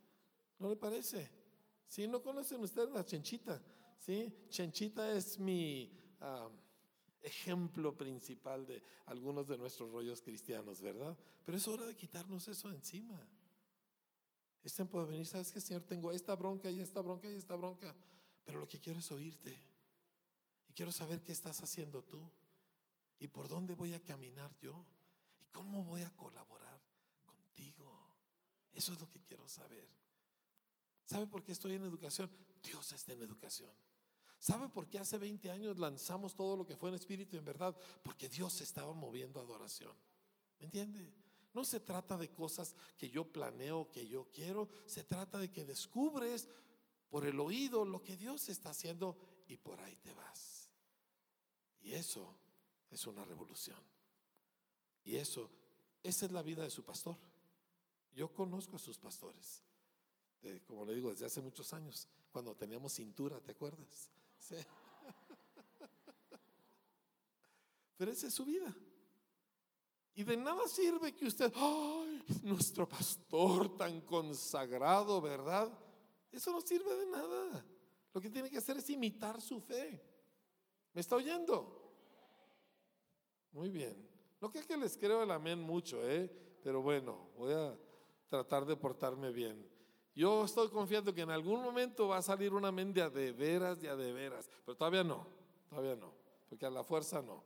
[0.59, 1.29] ¿No le parece?
[1.87, 3.61] Si no conocen ustedes la Chenchita,
[3.97, 4.31] ¿sí?
[4.49, 5.91] Chenchita es mi
[7.21, 11.17] ejemplo principal de algunos de nuestros rollos cristianos, ¿verdad?
[11.45, 13.19] Pero es hora de quitarnos eso de encima.
[14.63, 15.83] Es tiempo de venir, ¿sabes qué, Señor?
[15.83, 17.95] Tengo esta bronca y esta bronca y esta bronca,
[18.43, 19.57] pero lo que quiero es oírte.
[20.67, 22.21] Y quiero saber qué estás haciendo tú
[23.19, 24.85] y por dónde voy a caminar yo
[25.39, 26.68] y cómo voy a colaborar.
[28.73, 29.87] Eso es lo que quiero saber.
[31.05, 32.29] ¿Sabe por qué estoy en educación?
[32.61, 33.71] Dios está en educación.
[34.39, 37.45] ¿Sabe por qué hace 20 años lanzamos todo lo que fue en espíritu y en
[37.45, 37.75] verdad?
[38.03, 39.93] Porque Dios estaba moviendo adoración.
[40.59, 41.13] ¿Me entiende?
[41.53, 44.69] No se trata de cosas que yo planeo, que yo quiero.
[44.85, 46.47] Se trata de que descubres
[47.09, 50.69] por el oído lo que Dios está haciendo y por ahí te vas.
[51.81, 52.37] Y eso
[52.91, 53.79] es una revolución.
[55.03, 55.49] Y eso,
[56.03, 57.17] esa es la vida de su pastor.
[58.13, 59.63] Yo conozco a sus pastores,
[60.65, 64.11] como le digo, desde hace muchos años, cuando teníamos cintura, ¿te acuerdas?
[64.37, 64.55] Sí.
[67.97, 68.73] Pero esa es su vida.
[70.15, 75.71] Y de nada sirve que usted, ay, nuestro pastor tan consagrado, ¿verdad?
[76.31, 77.65] Eso no sirve de nada.
[78.13, 80.03] Lo que tiene que hacer es imitar su fe.
[80.93, 81.79] ¿Me está oyendo?
[83.51, 84.07] Muy bien.
[84.41, 86.29] No que que les creo el amén mucho, ¿eh?
[86.61, 87.77] Pero bueno, voy a
[88.29, 89.67] tratar de portarme bien.
[90.15, 93.89] Yo estoy confiando que en algún momento va a salir una a de veras, de
[93.89, 94.49] a de veras.
[94.65, 95.27] Pero todavía no,
[95.69, 96.13] todavía no.
[96.47, 97.43] Porque a la fuerza no.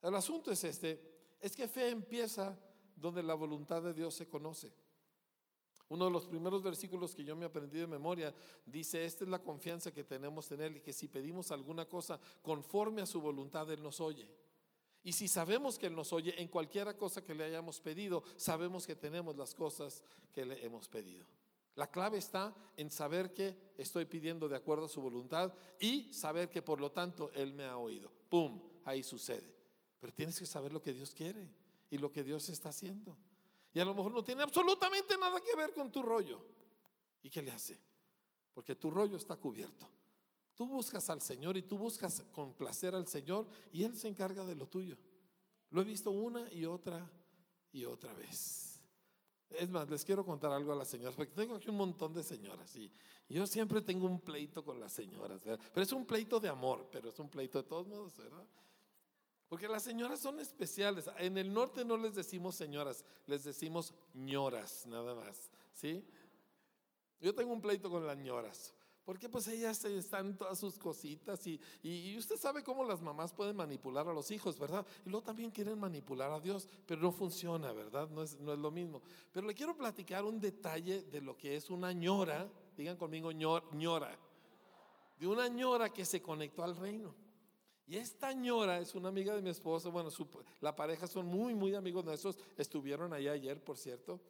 [0.00, 1.00] El asunto es este.
[1.40, 2.58] Es que fe empieza
[2.94, 4.72] donde la voluntad de Dios se conoce.
[5.88, 9.42] Uno de los primeros versículos que yo me aprendí de memoria dice, esta es la
[9.42, 13.70] confianza que tenemos en Él y que si pedimos alguna cosa conforme a su voluntad,
[13.70, 14.28] Él nos oye.
[15.04, 18.86] Y si sabemos que Él nos oye en cualquiera cosa que le hayamos pedido, sabemos
[18.86, 21.26] que tenemos las cosas que le hemos pedido.
[21.74, 26.50] La clave está en saber que estoy pidiendo de acuerdo a su voluntad y saber
[26.50, 28.12] que por lo tanto Él me ha oído.
[28.28, 28.60] ¡Pum!
[28.84, 29.54] Ahí sucede.
[29.98, 31.48] Pero tienes que saber lo que Dios quiere
[31.90, 33.16] y lo que Dios está haciendo.
[33.72, 36.44] Y a lo mejor no tiene absolutamente nada que ver con tu rollo.
[37.22, 37.78] ¿Y qué le hace?
[38.52, 39.88] Porque tu rollo está cubierto.
[40.54, 44.54] Tú buscas al Señor y tú buscas complacer al Señor y Él se encarga de
[44.54, 44.96] lo tuyo.
[45.70, 47.10] Lo he visto una y otra
[47.72, 48.80] y otra vez.
[49.50, 52.22] Es más, les quiero contar algo a las señoras, porque tengo aquí un montón de
[52.22, 52.90] señoras y
[53.28, 57.08] yo siempre tengo un pleito con las señoras, pero es un pleito de amor, pero
[57.08, 58.46] es un pleito de todos modos, ¿verdad?
[59.48, 61.10] Porque las señoras son especiales.
[61.18, 65.50] En el norte no les decimos señoras, les decimos ñoras, nada más.
[65.72, 66.02] ¿Sí?
[67.20, 68.74] Yo tengo un pleito con las ñoras.
[69.04, 73.56] Porque pues ellas están todas sus cositas y, y, usted sabe cómo las mamás pueden
[73.56, 74.86] manipular a los hijos, ¿verdad?
[75.04, 78.08] Y luego también quieren manipular a Dios, pero no funciona, ¿verdad?
[78.10, 79.02] No es, no es lo mismo.
[79.32, 84.16] Pero le quiero platicar un detalle de lo que es una ñora, digan conmigo ñora,
[85.18, 87.12] de una ñora que se conectó al reino.
[87.86, 90.10] Y esta ñora es una amiga de mi esposo, bueno,
[90.60, 94.20] la pareja son muy, muy amigos nuestros, estuvieron allá ayer, por cierto.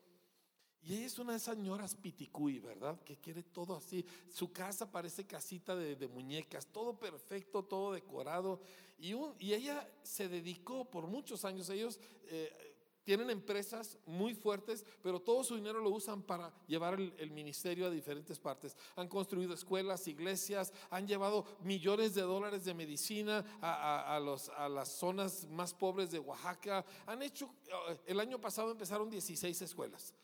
[0.85, 3.01] Y ella es una de esas ñoras piticuy, ¿verdad?
[3.05, 4.05] Que quiere todo así.
[4.29, 8.61] Su casa parece casita de, muñecas, todo perfecto, todo decorado.
[8.99, 12.73] Y, y, ella se dedicó por muchos años, ellos eh,
[13.05, 17.91] tienen empresas muy fuertes, pero todo su dinero lo usan para llevar el, ministerio a
[17.91, 18.77] diferentes partes.
[18.97, 24.89] Han construido escuelas, iglesias, han llevado millones de dólares de medicina a, los, a las
[24.89, 26.85] zonas más pobres de Oaxaca.
[27.07, 27.51] Han hecho,
[27.89, 30.15] eh, el año pasado empezaron 16 escuelas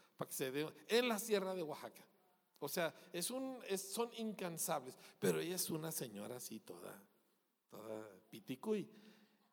[0.89, 2.05] en la sierra de Oaxaca.
[2.61, 7.01] O sea, es un, son incansables, pero ella es una señora así toda,
[7.71, 8.89] toda piticuy.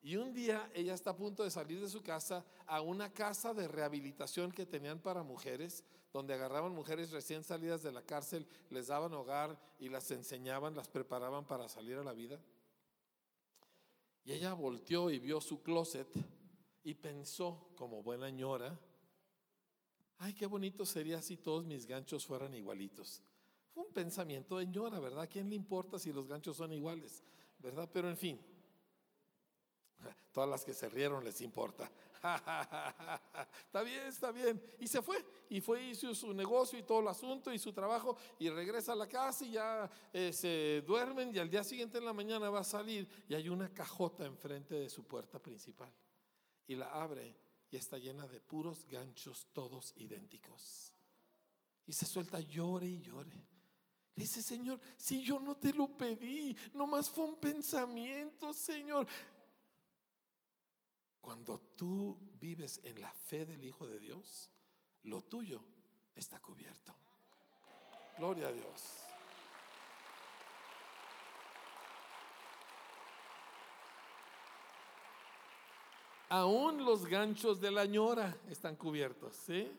[0.01, 3.54] Y un día ella está a punto de salir de su casa a una casa
[3.54, 8.88] de rehabilitación que tenían para mujeres, donde agarraban mujeres recién salidas de la cárcel, les
[8.88, 12.39] daban hogar y las enseñaban, las preparaban para salir a la vida.
[14.23, 16.08] Y ella volteó y vio su closet
[16.84, 18.80] y pensó, como buena ñora,
[20.19, 23.21] ay, qué bonito sería si todos mis ganchos fueran igualitos.
[23.73, 25.23] Fue un pensamiento de ñora, ¿verdad?
[25.23, 27.23] ¿A quién le importa si los ganchos son iguales?
[27.60, 27.89] ¿Verdad?
[27.91, 28.39] Pero en fin.
[30.32, 31.91] Todas las que se rieron les importa.
[33.65, 34.62] está bien, está bien.
[34.80, 35.23] Y se fue.
[35.49, 38.17] Y fue, hizo su negocio y todo el asunto y su trabajo.
[38.39, 41.36] Y regresa a la casa y ya eh, se duermen.
[41.36, 43.08] Y al día siguiente en la mañana va a salir.
[43.28, 45.91] Y hay una cajota enfrente de su puerta principal.
[46.67, 47.36] Y la abre
[47.77, 50.93] está llena de puros ganchos, todos idénticos.
[51.85, 53.47] Y se suelta, llore y llore.
[54.15, 59.07] dice, Señor, si yo no te lo pedí, nomás fue un pensamiento, Señor.
[61.19, 64.51] Cuando tú vives en la fe del Hijo de Dios,
[65.03, 65.63] lo tuyo
[66.15, 66.95] está cubierto.
[68.17, 69.04] Gloria a Dios.
[76.35, 79.71] Aún los ganchos de la ñora están cubiertos, ¿sí?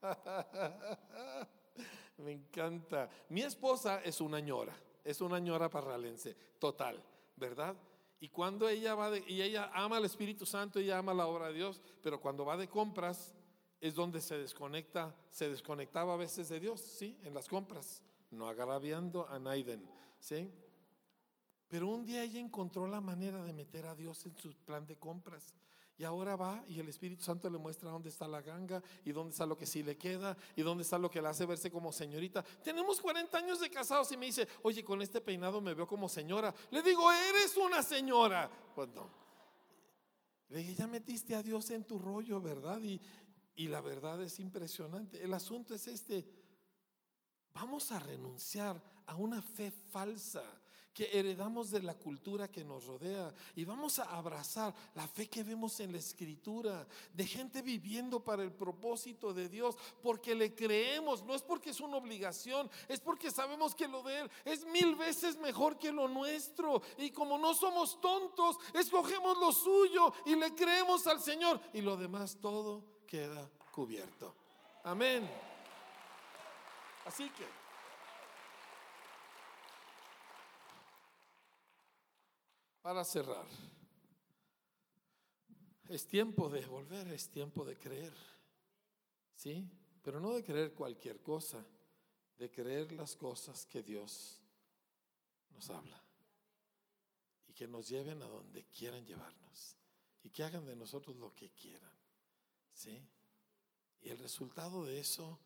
[2.18, 3.10] Me encanta.
[3.28, 4.72] Mi esposa es una ñora,
[5.02, 7.02] es una ñora parralense, total,
[7.34, 7.74] ¿verdad?
[8.20, 11.48] Y cuando ella va de, y ella ama al Espíritu Santo, ella ama la obra
[11.48, 13.34] de Dios, pero cuando va de compras
[13.80, 17.18] es donde se desconecta, se desconectaba a veces de Dios, ¿sí?
[17.24, 19.84] En las compras, no agraviando a Naiden,
[20.20, 20.52] ¿sí?
[21.66, 24.96] Pero un día ella encontró la manera de meter a Dios en su plan de
[24.96, 25.56] compras.
[26.00, 29.32] Y ahora va y el Espíritu Santo le muestra dónde está la ganga y dónde
[29.32, 31.92] está lo que sí le queda y dónde está lo que le hace verse como
[31.92, 32.42] señorita.
[32.64, 36.08] Tenemos 40 años de casados y me dice, oye, con este peinado me veo como
[36.08, 36.54] señora.
[36.70, 38.50] Le digo, eres una señora.
[38.74, 39.10] Pues no.
[40.48, 42.80] Le dije, ya metiste a Dios en tu rollo, ¿verdad?
[42.80, 42.98] Y,
[43.56, 45.22] y la verdad es impresionante.
[45.22, 46.26] El asunto es este.
[47.52, 50.59] Vamos a renunciar a una fe falsa
[50.92, 55.42] que heredamos de la cultura que nos rodea y vamos a abrazar la fe que
[55.42, 61.22] vemos en la escritura, de gente viviendo para el propósito de Dios, porque le creemos,
[61.24, 64.96] no es porque es una obligación, es porque sabemos que lo de Él es mil
[64.96, 66.82] veces mejor que lo nuestro.
[66.98, 71.96] Y como no somos tontos, escogemos lo suyo y le creemos al Señor y lo
[71.96, 74.34] demás todo queda cubierto.
[74.84, 75.28] Amén.
[77.04, 77.59] Así que...
[82.82, 83.46] Para cerrar,
[85.88, 88.14] es tiempo de volver, es tiempo de creer.
[89.34, 89.68] ¿Sí?
[90.02, 91.64] Pero no de creer cualquier cosa,
[92.38, 94.40] de creer las cosas que Dios
[95.50, 96.02] nos habla
[97.48, 99.76] y que nos lleven a donde quieran llevarnos
[100.22, 101.92] y que hagan de nosotros lo que quieran.
[102.72, 103.02] ¿Sí?
[104.00, 105.38] Y el resultado de eso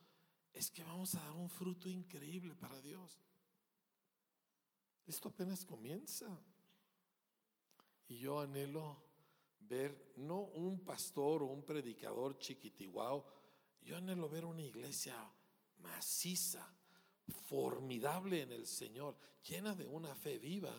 [0.52, 3.18] es que vamos a dar un fruto increíble para Dios.
[5.06, 6.26] Esto apenas comienza.
[8.08, 9.02] Y yo anhelo
[9.60, 13.24] ver no un pastor o un predicador chiquitiguao,
[13.82, 15.14] yo anhelo ver una iglesia
[15.78, 16.66] maciza,
[17.48, 20.72] formidable en el Señor, llena de una fe viva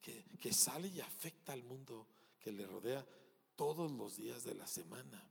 [0.00, 2.06] que, que sale y afecta al mundo
[2.38, 3.06] que le rodea
[3.56, 5.30] todos los días de la semana.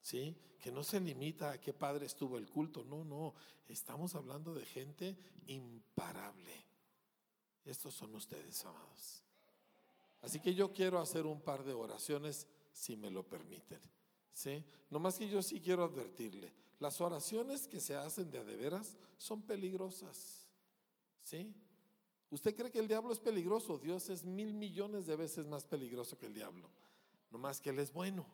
[0.00, 0.36] ¿Sí?
[0.60, 3.34] Que no se limita a qué padre estuvo el culto, no, no,
[3.68, 6.64] estamos hablando de gente imparable.
[7.64, 9.25] Estos son ustedes, amados.
[10.26, 13.80] Así que yo quiero hacer un par de oraciones, si me lo permiten.
[14.32, 14.64] ¿Sí?
[14.90, 18.96] más que yo sí quiero advertirle, las oraciones que se hacen de a de veras
[19.18, 20.48] son peligrosas.
[21.22, 21.54] ¿Sí?
[22.28, 23.78] ¿Usted cree que el diablo es peligroso?
[23.78, 26.68] Dios es mil millones de veces más peligroso que el diablo.
[27.30, 28.26] No más que él es bueno,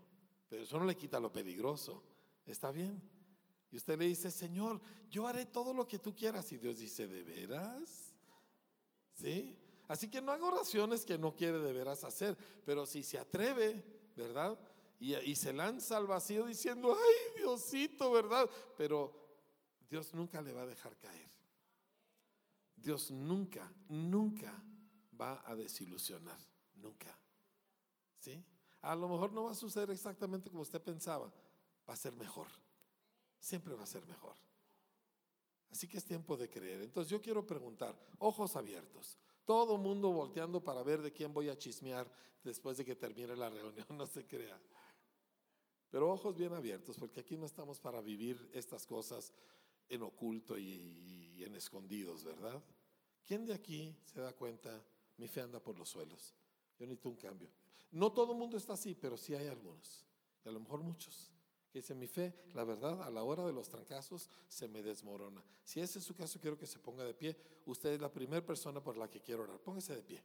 [0.49, 2.03] pero eso no le quita lo peligroso.
[2.47, 3.03] ¿Está bien?
[3.71, 4.81] Y usted le dice, Señor,
[5.11, 6.51] yo haré todo lo que tú quieras.
[6.53, 8.15] Y Dios dice, ¿de veras?
[9.13, 9.59] ¿Sí?
[9.93, 12.35] Así que no haga oraciones que no quiere de veras hacer,
[12.65, 13.85] pero si se atreve,
[14.17, 14.59] ¿verdad?
[14.99, 18.49] Y, se lanza al vacío diciendo, ay Diosito, ¿verdad?
[18.79, 19.13] Pero
[19.91, 21.31] Dios nunca le va a dejar caer.
[22.75, 24.65] Dios nunca, nunca
[25.21, 26.39] va a desilusionar,
[26.77, 27.15] nunca.
[28.17, 28.43] ¿Sí?
[28.81, 31.31] A lo mejor no va a suceder exactamente como usted pensaba,
[31.87, 32.49] va a ser mejor.
[33.39, 34.37] Siempre va a ser mejor.
[35.71, 36.81] Así que es tiempo de creer.
[36.81, 39.19] Entonces yo quiero preguntar, ojos abiertos.
[39.45, 42.11] Todo mundo volteando para ver de quién voy a chismear
[42.43, 44.61] después de que termine la reunión, no se crea.
[45.91, 49.33] Pero ojos bien abiertos, porque aquí no estamos para vivir estas cosas
[49.89, 52.63] en oculto y, en escondidos, ¿verdad?
[53.27, 54.83] ¿Quién de aquí se da cuenta?
[55.19, 56.35] Mi fe anda por los suelos.
[56.79, 57.51] Yo necesito un cambio.
[57.91, 60.07] No todo el mundo está así, pero sí hay algunos.
[60.45, 61.32] Y a lo mejor muchos
[61.79, 65.43] dice mi fe, la verdad, a la hora de los trancazos se me desmorona.
[65.65, 67.37] Si ese es su caso, quiero que se ponga de pie.
[67.67, 69.59] Usted es la primera persona por la que quiero orar.
[69.59, 70.23] Póngase de pie.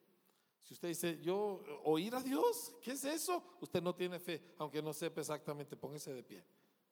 [0.63, 3.41] Si usted dice, yo, oír a Dios, ¿qué es eso?
[3.61, 6.43] Usted no tiene fe, aunque no sepa exactamente, póngase de pie.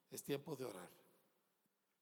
[0.09, 0.89] Es tiempo de orar.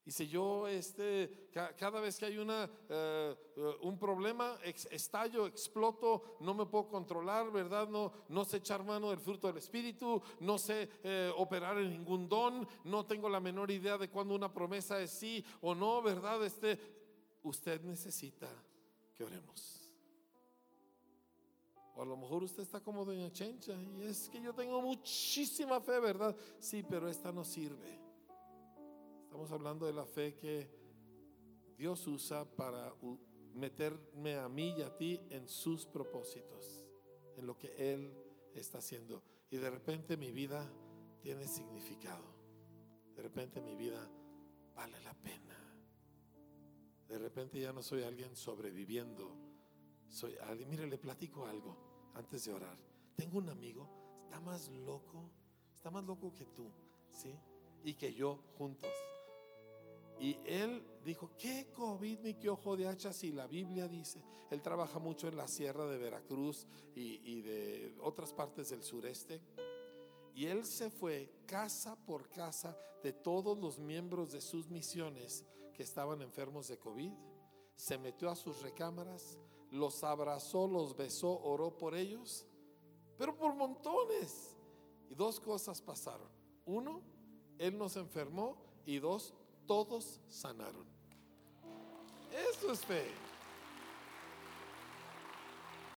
[0.06, 1.48] Y si yo, este,
[1.78, 3.36] cada vez que hay una, eh,
[3.84, 7.88] un problema, estallo, exploto, no me puedo controlar, ¿verdad?
[7.88, 12.28] No, no sé echar mano del fruto del Espíritu, no sé eh, operar en ningún
[12.28, 16.44] don, no tengo la menor idea de cuándo una promesa es sí o no, ¿verdad?
[16.44, 16.78] Este,
[17.44, 18.50] usted necesita
[19.16, 19.90] que oremos.
[21.96, 25.80] O a lo mejor usted está como Doña Chencha y es que yo tengo muchísima
[25.80, 26.36] fe, ¿verdad?
[26.60, 28.03] Sí, pero esta no sirve.
[29.34, 30.70] Estamos hablando de la fe que
[31.76, 32.94] Dios usa para
[33.56, 36.86] meterme a mí y a ti en sus propósitos,
[37.36, 38.14] en lo que Él
[38.54, 39.24] está haciendo.
[39.50, 40.72] Y de repente mi vida
[41.20, 42.24] tiene significado.
[43.16, 44.08] De repente mi vida
[44.76, 45.58] vale la pena.
[47.08, 49.36] De repente ya no soy alguien sobreviviendo.
[50.10, 52.78] Soy alguien, mire, le platico algo antes de orar.
[53.16, 53.90] Tengo un amigo,
[54.26, 55.28] está más loco,
[55.74, 56.72] está más loco que tú,
[57.10, 57.36] ¿sí?
[57.84, 58.92] Y que yo juntos.
[60.20, 64.24] Y él dijo, ¿qué COVID ni qué ojo de hacha si la Biblia dice?
[64.50, 69.42] Él trabaja mucho en la sierra de Veracruz y, de otras partes del sureste.
[70.36, 75.84] Y él se fue casa por casa de todos los miembros de sus misiones que
[75.84, 77.12] estaban enfermos de COVID.
[77.76, 79.38] Se metió a sus recámaras,
[79.72, 82.46] los abrazó, los besó, oró por ellos,
[83.18, 84.56] pero por montones.
[85.10, 86.30] Y dos cosas pasaron.
[86.66, 87.02] Uno,
[87.58, 89.34] él nos enfermó y dos,
[89.68, 90.86] todos sanaron.
[92.32, 93.12] Eso es fe.